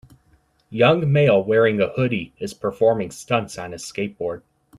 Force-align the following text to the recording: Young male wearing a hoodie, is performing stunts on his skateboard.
Young 0.71 1.11
male 1.11 1.43
wearing 1.43 1.79
a 1.79 1.89
hoodie, 1.89 2.33
is 2.39 2.55
performing 2.55 3.11
stunts 3.11 3.59
on 3.59 3.71
his 3.71 3.83
skateboard. 3.85 4.41